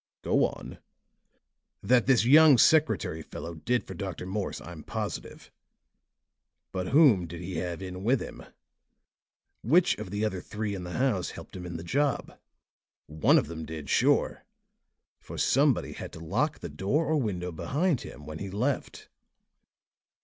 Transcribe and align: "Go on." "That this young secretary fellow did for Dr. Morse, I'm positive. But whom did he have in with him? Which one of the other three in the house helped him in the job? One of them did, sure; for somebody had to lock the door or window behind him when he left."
"Go 0.23 0.47
on." 0.47 0.79
"That 1.83 2.07
this 2.07 2.25
young 2.25 2.57
secretary 2.57 3.21
fellow 3.21 3.53
did 3.53 3.83
for 3.85 3.93
Dr. 3.93 4.25
Morse, 4.25 4.59
I'm 4.59 4.81
positive. 4.81 5.51
But 6.71 6.87
whom 6.87 7.27
did 7.27 7.39
he 7.39 7.57
have 7.57 7.83
in 7.83 8.03
with 8.03 8.19
him? 8.19 8.41
Which 9.61 9.95
one 9.99 10.07
of 10.07 10.11
the 10.11 10.25
other 10.25 10.41
three 10.41 10.73
in 10.73 10.85
the 10.85 10.93
house 10.93 11.29
helped 11.29 11.55
him 11.55 11.67
in 11.67 11.77
the 11.77 11.83
job? 11.83 12.35
One 13.05 13.37
of 13.37 13.45
them 13.45 13.63
did, 13.63 13.91
sure; 13.91 14.43
for 15.19 15.37
somebody 15.37 15.91
had 15.91 16.11
to 16.13 16.19
lock 16.19 16.61
the 16.61 16.69
door 16.69 17.05
or 17.05 17.17
window 17.17 17.51
behind 17.51 18.01
him 18.01 18.25
when 18.25 18.39
he 18.39 18.49
left." 18.49 19.07